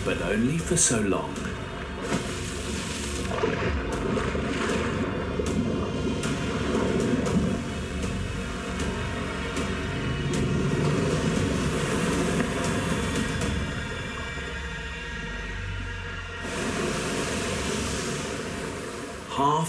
[0.03, 1.44] But only for so long.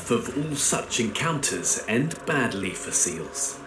[0.08, 3.58] Half of all such encounters end badly for seals.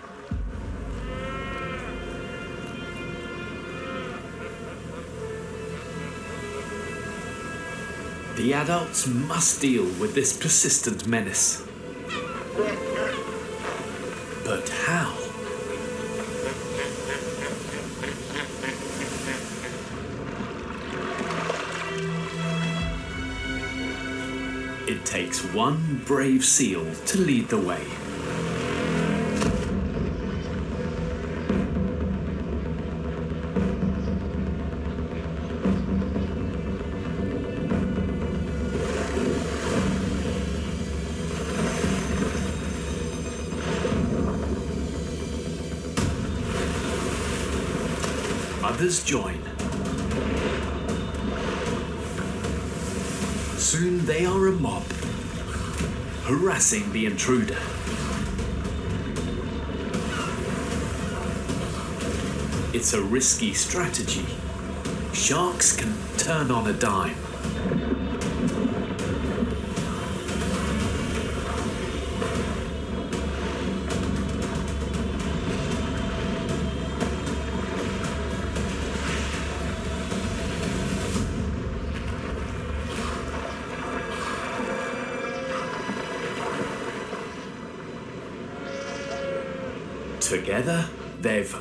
[8.37, 11.68] The adults must deal with this persistent menace.
[25.09, 27.83] Takes one brave seal to lead the way.
[48.63, 49.41] Others join.
[53.57, 54.83] Soon they are a mob,
[56.29, 57.57] harassing the intruder.
[62.71, 64.27] It's a risky strategy.
[65.11, 67.15] Sharks can turn on a dime.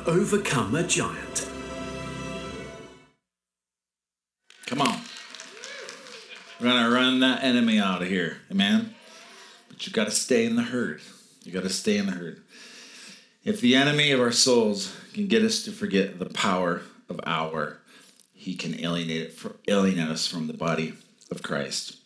[0.09, 1.47] Overcome a giant.
[4.65, 5.01] Come on.
[6.59, 8.95] We're gonna run that enemy out of here, amen.
[9.67, 11.01] But you gotta stay in the herd.
[11.43, 12.41] You gotta stay in the herd.
[13.43, 17.79] If the enemy of our souls can get us to forget the power of our,
[18.33, 20.93] he can alienate it for, alienate us from the body
[21.29, 21.97] of Christ.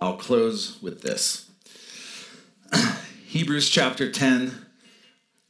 [0.00, 1.50] I'll close with this.
[3.26, 4.63] Hebrews chapter 10,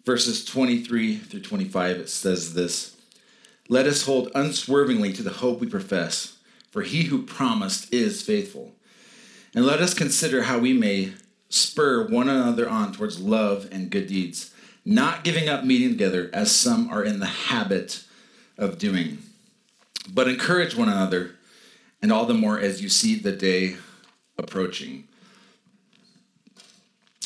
[0.05, 2.97] verses 23 through 25, it says this
[3.69, 6.39] Let us hold unswervingly to the hope we profess,
[6.71, 8.75] for he who promised is faithful.
[9.55, 11.13] And let us consider how we may
[11.49, 14.53] spur one another on towards love and good deeds,
[14.85, 18.05] not giving up meeting together as some are in the habit
[18.59, 19.19] of doing,
[20.13, 21.37] but encourage one another,
[22.03, 23.77] and all the more as you see the day
[24.37, 25.07] approaching.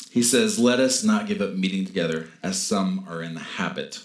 [0.09, 4.03] He says, Let us not give up meeting together as some are in the habit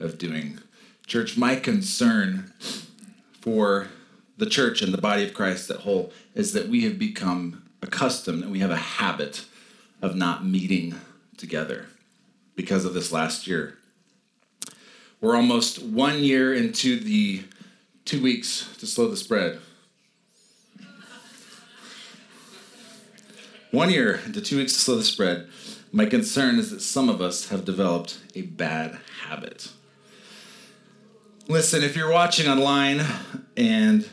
[0.00, 0.58] of doing.
[1.06, 2.52] Church, my concern
[3.40, 3.88] for
[4.36, 8.42] the church and the body of Christ at whole is that we have become accustomed
[8.42, 9.44] and we have a habit
[10.02, 10.94] of not meeting
[11.36, 11.86] together
[12.54, 13.78] because of this last year.
[15.20, 17.44] We're almost one year into the
[18.04, 19.60] two weeks to slow the spread.
[23.70, 25.48] One year into two weeks to slow the spread.
[25.92, 29.70] My concern is that some of us have developed a bad habit.
[31.48, 33.02] Listen, if you're watching online
[33.56, 34.08] and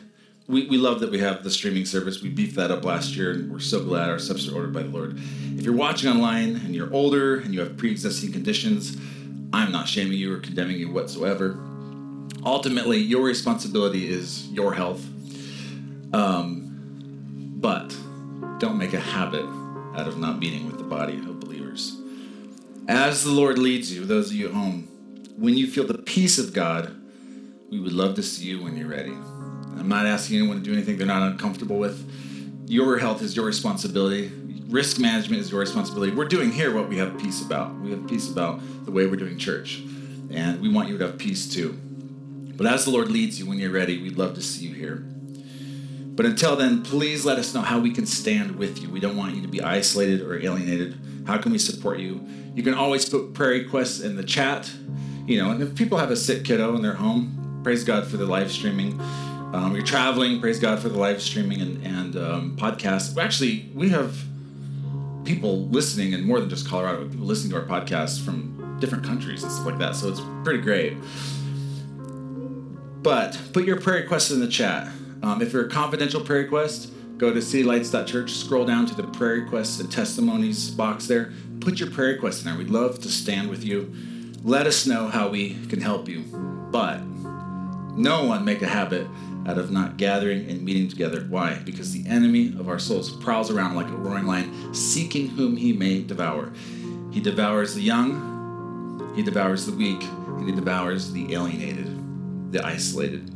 [0.47, 2.21] we, we love that we have the streaming service.
[2.21, 4.83] We beefed that up last year, and we're so glad our steps are ordered by
[4.83, 5.17] the Lord.
[5.57, 8.97] If you're watching online and you're older and you have pre existing conditions,
[9.53, 11.57] I'm not shaming you or condemning you whatsoever.
[12.45, 15.03] Ultimately, your responsibility is your health.
[16.13, 16.52] Um,
[19.13, 19.45] habit
[19.95, 21.95] out of not meeting with the body of believers.
[22.87, 24.87] As the Lord leads you, those of you at home,
[25.37, 26.95] when you feel the peace of God,
[27.69, 29.11] we would love to see you when you're ready.
[29.11, 32.09] I'm not asking anyone to do anything they're not uncomfortable with.
[32.67, 34.31] Your health is your responsibility.
[34.67, 36.11] Risk management is your responsibility.
[36.11, 37.75] We're doing here what we have peace about.
[37.81, 39.83] We have peace about the way we're doing church.
[40.31, 41.79] And we want you to have peace too.
[42.57, 45.05] But as the Lord leads you when you're ready, we'd love to see you here.
[46.15, 48.89] But until then, please let us know how we can stand with you.
[48.89, 50.95] We don't want you to be isolated or alienated.
[51.25, 52.21] How can we support you?
[52.53, 54.71] You can always put prayer requests in the chat.
[55.25, 58.17] You know, and if people have a sick kiddo in their home, praise God for
[58.17, 58.99] the live streaming.
[59.53, 63.17] Um, you're traveling, praise God for the live streaming and, and um, podcasts.
[63.17, 64.15] Actually, we have
[65.23, 69.43] people listening, and more than just Colorado, people listening to our podcast from different countries
[69.43, 69.95] and stuff like that.
[69.95, 70.97] So it's pretty great.
[73.01, 74.91] But put your prayer requests in the chat.
[75.23, 79.35] Um, if you're a confidential prayer request, go to citylights.church, scroll down to the prayer
[79.35, 81.31] requests and testimonies box there.
[81.61, 82.57] Put your prayer request in there.
[82.57, 83.93] We'd love to stand with you.
[84.43, 86.25] Let us know how we can help you.
[86.71, 87.01] But
[87.95, 89.07] no one make a habit
[89.47, 91.25] out of not gathering and meeting together.
[91.29, 91.61] Why?
[91.63, 95.71] Because the enemy of our souls prowls around like a roaring lion, seeking whom he
[95.71, 96.51] may devour.
[97.11, 103.29] He devours the young, he devours the weak, and he devours the alienated, the isolated.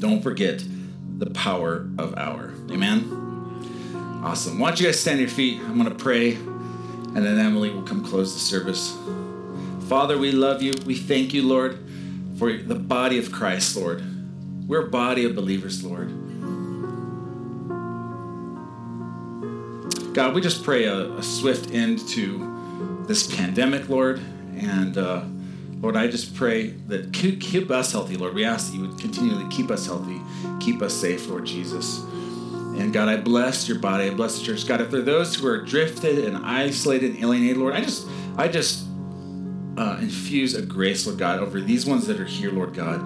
[0.00, 0.64] Don't forget
[1.18, 2.52] the power of our.
[2.70, 4.20] Amen?
[4.22, 4.58] Awesome.
[4.58, 5.60] Why don't you guys stand your feet?
[5.60, 8.96] I'm going to pray, and then Emily will come close the service.
[9.88, 10.74] Father, we love you.
[10.84, 11.78] We thank you, Lord,
[12.38, 14.02] for the body of Christ, Lord.
[14.66, 16.08] We're a body of believers, Lord.
[20.12, 24.20] God, we just pray a, a swift end to this pandemic, Lord.
[24.56, 25.22] And uh,
[25.80, 28.34] Lord, I just pray that keep, us healthy, Lord.
[28.34, 30.20] We ask that you would continually keep us healthy,
[30.58, 32.00] keep us safe, Lord Jesus.
[32.78, 34.04] And God, I bless your body.
[34.04, 34.66] I bless the church.
[34.66, 38.06] God, if there are those who are drifted and isolated and alienated, Lord, I just,
[38.36, 38.86] I just
[39.78, 43.00] uh, infuse a grace, Lord God, over these ones that are here, Lord God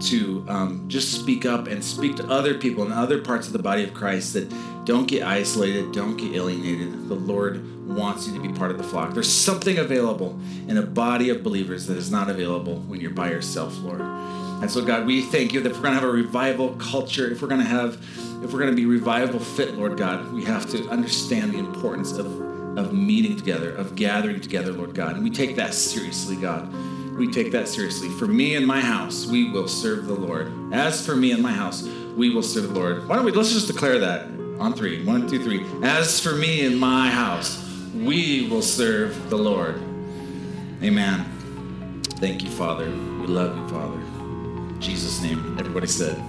[0.00, 3.58] to um, just speak up and speak to other people in other parts of the
[3.58, 4.52] body of Christ that
[4.84, 7.08] don't get isolated, don't get alienated.
[7.08, 9.14] The Lord wants you to be part of the flock.
[9.14, 10.38] There's something available
[10.68, 14.00] in a body of believers that is not available when you're by yourself, Lord.
[14.00, 17.30] And so, God, we thank you that if we're going to have a revival culture,
[17.30, 17.98] if we're going to have
[18.42, 22.12] if we're going to be revival fit, Lord God, we have to understand the importance
[22.12, 22.26] of,
[22.78, 25.14] of meeting together, of gathering together, Lord God.
[25.14, 26.72] And we take that seriously, God.
[27.16, 28.10] We take that seriously.
[28.10, 30.52] For me and my house, we will serve the Lord.
[30.72, 31.82] As for me and my house,
[32.14, 33.08] we will serve the Lord.
[33.08, 34.26] Why don't we, let's just declare that
[34.58, 35.02] on three.
[35.04, 35.64] One, two, three.
[35.82, 37.64] As for me and my house,
[37.94, 39.76] we will serve the Lord.
[40.82, 41.24] Amen.
[42.18, 42.84] Thank you, Father.
[42.84, 43.98] We love you, Father.
[43.98, 45.56] In Jesus' name.
[45.58, 46.22] Everybody said.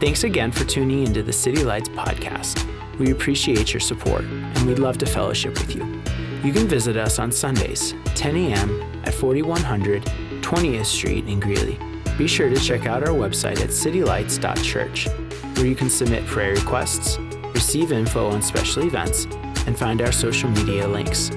[0.00, 2.66] Thanks again for tuning into the City Lights podcast.
[2.98, 6.02] We appreciate your support and we'd love to fellowship with you.
[6.42, 9.02] You can visit us on Sundays, 10 a.m.
[9.04, 10.04] at 4100
[10.40, 11.78] 20th Street in Greeley.
[12.16, 15.08] Be sure to check out our website at citylights.church,
[15.56, 17.18] where you can submit prayer requests,
[17.54, 19.26] receive info on special events,
[19.66, 21.30] and find our social media links.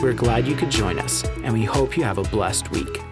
[0.00, 3.07] We're glad you could join us, and we hope you have a blessed week.